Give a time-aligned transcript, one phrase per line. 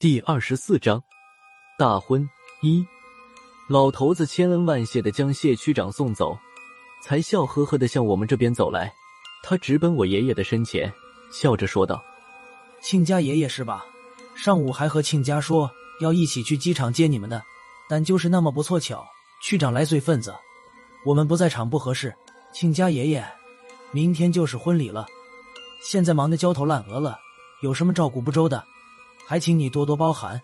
[0.00, 1.04] 第二十四章
[1.78, 2.26] 大婚
[2.62, 2.82] 一。
[3.68, 6.38] 老头子千恩万谢的将谢区长送走，
[7.02, 8.90] 才笑呵呵的向我们这边走来。
[9.42, 10.90] 他直奔我爷爷的身前，
[11.30, 12.02] 笑着说道
[12.80, 13.84] ：“亲家爷爷是吧？
[14.34, 17.42] 上午还和亲家说要一起去机场接你们的，
[17.86, 19.06] 但就是那么不凑巧，
[19.42, 20.34] 区长来碎份子，
[21.04, 22.16] 我们不在场不合适。
[22.54, 23.22] 亲家爷爷，
[23.92, 25.06] 明天就是婚礼了，
[25.82, 27.18] 现在忙得焦头烂额了，
[27.60, 28.64] 有什么照顾不周的？”
[29.30, 30.42] 还请你多多包涵。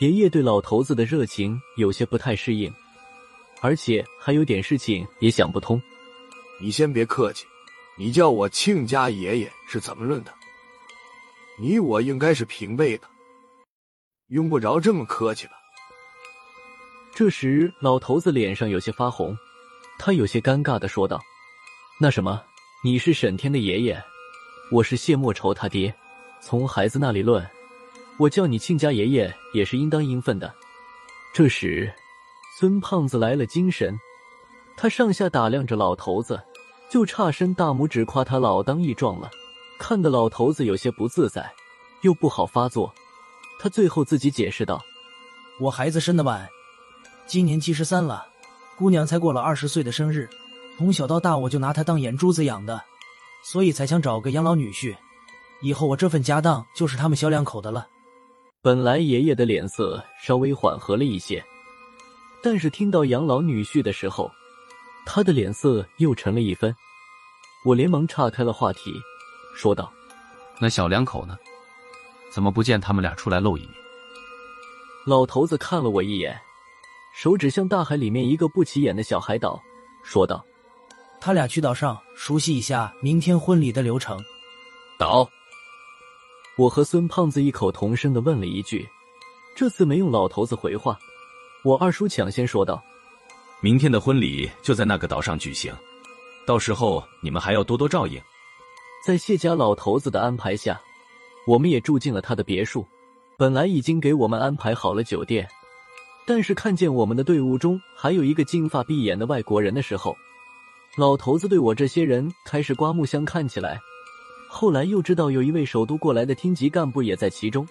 [0.00, 2.70] 爷爷对老头子的热情有些不太适应，
[3.62, 5.80] 而且还有点事情也想不通。
[6.60, 7.46] 你先别客气，
[7.96, 10.34] 你叫我亲家爷爷是怎么论的？
[11.58, 13.08] 你我应该是平辈的，
[14.28, 15.52] 用不着这么客气吧。
[17.14, 19.34] 这时，老头子脸上有些发红，
[19.98, 21.18] 他有些尴尬的说道
[21.98, 22.42] ：“那什么，
[22.84, 24.04] 你是沈天的爷爷，
[24.70, 25.94] 我是谢莫愁他爹，
[26.42, 27.42] 从孩子那里论。”
[28.20, 30.54] 我叫你亲家爷爷也是应当应分的。
[31.32, 31.90] 这时，
[32.58, 33.98] 孙胖子来了精神，
[34.76, 36.38] 他上下打量着老头子，
[36.90, 39.30] 就差伸大拇指夸他老当益壮了，
[39.78, 41.50] 看得老头子有些不自在，
[42.02, 42.92] 又不好发作。
[43.58, 44.82] 他最后自己解释道
[45.58, 46.46] ：“我孩子生的晚，
[47.24, 48.26] 今年七十三了，
[48.76, 50.28] 姑娘才过了二十岁的生日，
[50.76, 52.82] 从小到大我就拿她当眼珠子养的，
[53.42, 54.94] 所以才想找个养老女婿，
[55.62, 57.88] 以后我这份家当就是他们小两口的了。”
[58.62, 61.42] 本来爷爷的脸色稍微缓和了一些，
[62.42, 64.30] 但是听到养老女婿的时候，
[65.06, 66.74] 他的脸色又沉了一分。
[67.64, 68.92] 我连忙岔开了话题，
[69.56, 69.90] 说道
[70.60, 71.38] ：“那小两口呢？
[72.30, 73.70] 怎么不见他们俩出来露一面？”
[75.06, 76.38] 老头子看了我一眼，
[77.16, 79.58] 手指向大海里面一个不起眼的小海岛，
[80.04, 80.44] 说道
[81.18, 84.22] ：“他俩去岛上熟悉一下明天婚礼的流程。”
[85.00, 85.26] 岛。
[86.60, 88.86] 我和孙胖子异口同声的问了一句，
[89.56, 90.98] 这次没用老头子回话，
[91.64, 92.82] 我二叔抢先说道
[93.64, 95.72] ：“明天的婚礼就在那个岛上举行，
[96.46, 98.20] 到时候你们还要多多照应。”
[99.02, 100.78] 在谢家老头子的安排下，
[101.46, 102.86] 我们也住进了他的别墅。
[103.38, 105.48] 本来已经给我们安排好了酒店，
[106.26, 110.14] 但是看见我们的队伍中还有一个金发碧眼的外国人的时候，
[110.98, 113.80] 老头子对我这些人开始刮目相看起来。
[114.52, 117.66] 后来又知道有一位首都过来的厅级干部也在其中，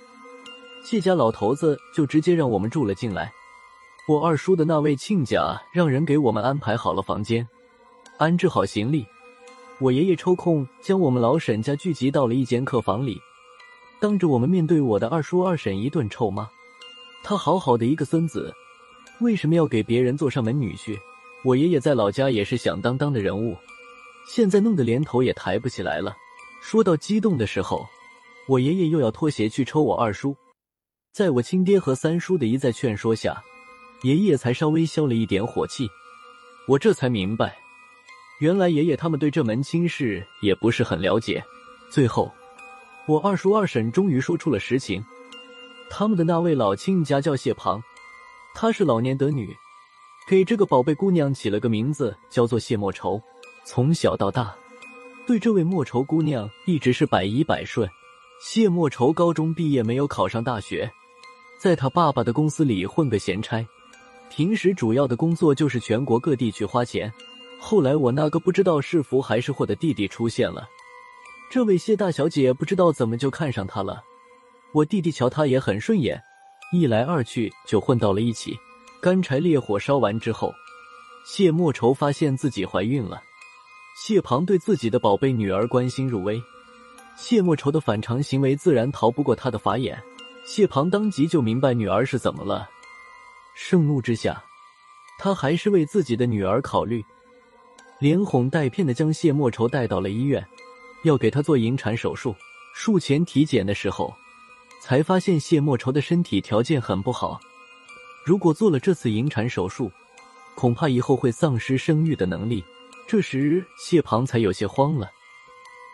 [0.82, 3.32] 谢家老头子就直接让我们住了进来。
[4.08, 7.46] 我二叔的那位亲家让人给我们安排好了房间，
[8.18, 9.06] 安置好行李。
[9.78, 13.20] 我爷爷抽空将我们老沈家聚集到了一间客房里，
[14.00, 16.48] 当着我们面对我的二叔二婶一顿臭骂。
[17.24, 18.54] 他好好的一个孙子，
[19.20, 20.98] 为什么要给别人做上门女婿？
[21.44, 23.56] 我爷爷在老家也是响当当的人物，
[24.26, 26.16] 现在弄得连头也抬不起来了。
[26.62, 27.88] 说到激动的时候，
[28.48, 30.36] 我爷爷又要脱鞋去抽我二叔，
[31.14, 33.42] 在我亲爹和三叔的一再劝说下，
[34.04, 35.88] 爷爷才稍微消了一点火气。
[36.68, 37.58] 我这才明白，
[38.40, 41.44] 原来爷爷他们对这门亲事也不是很了解。
[41.90, 42.32] 最后，
[43.08, 45.04] 我二叔二婶终于说出了实情：
[45.90, 47.82] 他们的那位老亲家叫谢庞，
[48.54, 49.56] 她是老年得女，
[50.28, 53.20] 给这个宝贝姑娘起了个名字叫做谢莫愁。
[53.66, 54.56] 从小到大。
[55.30, 57.88] 对这位莫愁姑娘一直是百依百顺。
[58.42, 60.92] 谢莫愁高中毕业没有考上大学，
[61.60, 63.64] 在他爸爸的公司里混个闲差，
[64.32, 67.14] 平时主要的工作就是全国各地去花钱。
[67.60, 70.68] 后来我那个不知道是福还是祸的弟弟出现了，
[71.52, 74.02] 这位谢大小姐不知道怎么就看上他了。
[74.74, 76.20] 我弟弟瞧他也很顺眼，
[76.74, 78.58] 一来二去就混到了一起。
[79.00, 80.52] 干柴烈火烧完之后，
[81.24, 83.22] 谢莫愁发现自己怀孕了。
[84.02, 86.42] 谢庞对自己的宝贝女儿关心入微，
[87.18, 90.02] 谢莫愁的反常行为自然逃不过他的法眼。
[90.46, 92.70] 谢庞当即就明白女儿是怎么了，
[93.54, 94.42] 盛怒之下，
[95.20, 97.04] 他还是为自己的女儿考虑，
[98.00, 100.44] 连哄带骗的将谢莫愁带到了医院，
[101.04, 102.34] 要给她做引产手术。
[102.74, 104.14] 术前体检的时候，
[104.82, 107.38] 才发现谢莫愁的身体条件很不好，
[108.26, 109.92] 如果做了这次引产手术，
[110.56, 112.64] 恐怕以后会丧失生育的能力。
[113.10, 115.10] 这时，谢庞才有些慌了，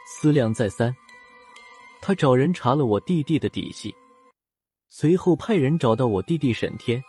[0.06, 0.94] 思量再三，
[2.02, 3.96] 他找人查了我弟弟的底细，
[4.90, 7.02] 随后派人找到我弟弟沈天，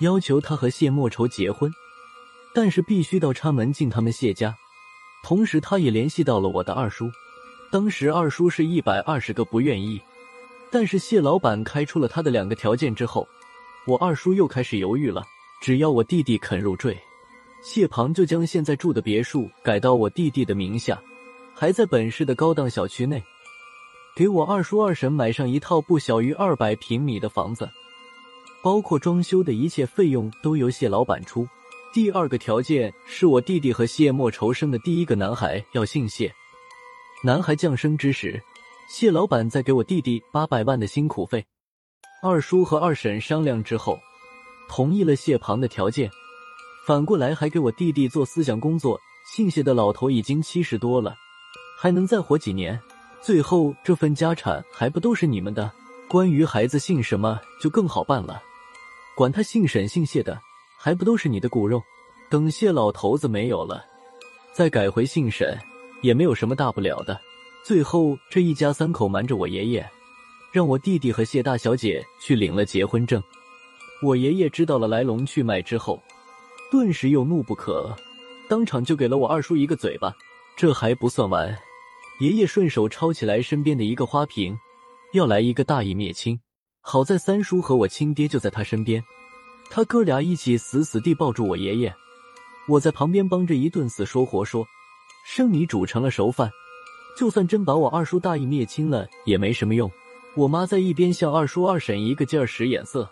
[0.00, 1.70] 要求他和谢莫愁结婚，
[2.54, 4.56] 但是必须到插门进他们谢家。
[5.22, 7.10] 同时，他也联系到了我的二叔，
[7.70, 10.00] 当时二叔是一百二十个不愿意，
[10.70, 13.28] 但是谢老板开出了他的两个条件之后，
[13.86, 15.22] 我二叔又开始犹豫了，
[15.60, 16.98] 只要我弟弟肯入赘。
[17.62, 21.00] 谢庞就将现在住的别墅改到我弟弟的名下，
[21.54, 23.22] 还在本市的高档小区内。
[24.16, 27.68] 给我二叔二婶买上一套不小于二百平米的房子，
[28.62, 31.46] 包括装修的一切费用都由谢老板出。
[31.92, 36.32] 第二个条件是我弟弟和谢莫愁生的第一个男孩要姓谢。
[37.24, 38.42] 男孩降生之时，
[38.88, 41.44] 谢老板再给我弟弟八百万的辛苦费。
[42.22, 43.98] 二叔和二婶商量之后，
[44.68, 46.10] 同意了谢庞的条件，
[46.88, 48.98] 反过来还给我弟弟做思想工作。
[49.26, 51.14] 姓谢的老头已经七十多了，
[51.78, 52.80] 还能再活几年？
[53.20, 55.70] 最后这份家产还不都是你们的？
[56.08, 58.42] 关于孩子姓什么，就更好办了，
[59.14, 60.40] 管他姓沈姓谢的。
[60.78, 61.82] 还不都是你的骨肉？
[62.30, 63.84] 等谢老头子没有了，
[64.54, 65.58] 再改回姓沈，
[66.00, 67.20] 也没有什么大不了的。
[67.62, 69.86] 最后这一家三口瞒着我爷爷，
[70.50, 73.22] 让我弟弟和谢大小姐去领了结婚证。
[74.02, 76.02] 我爷爷知道了来龙去脉之后，
[76.70, 80.14] 顿时又怒不可遏，当场就给了我二叔一个嘴巴。
[80.56, 81.56] 这还不算完，
[82.20, 84.58] 爷爷顺手抄起来身边的一个花瓶，
[85.12, 86.38] 要来一个大义灭亲。
[86.80, 89.02] 好在三叔和我亲爹就在他身边。
[89.70, 91.94] 他哥俩一起死死地抱住我爷爷，
[92.66, 94.66] 我在旁边帮着一顿死说活说，
[95.24, 96.50] 生米煮成了熟饭，
[97.16, 99.90] 就算真把我二叔大义灭亲了也没什么用。
[100.34, 103.08] 我妈在一边向二叔二婶一个劲儿使眼色，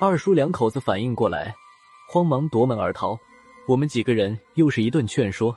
[0.00, 1.54] 二叔两口子反应过来，
[2.06, 3.18] 慌忙夺门而逃。
[3.66, 5.56] 我们几个人又是一顿劝说，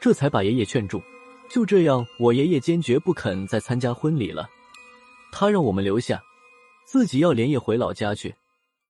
[0.00, 1.02] 这才把爷爷劝住。
[1.48, 4.48] 就这样，我爷爷坚决不肯再参加婚礼了，
[5.30, 6.22] 他让我们留下，
[6.86, 8.34] 自己要连夜回老家去。